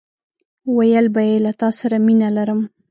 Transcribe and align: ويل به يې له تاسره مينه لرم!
ويل 0.75 1.05
به 1.13 1.21
يې 1.29 1.37
له 1.45 1.51
تاسره 1.61 1.97
مينه 2.05 2.27
لرم! 2.37 2.59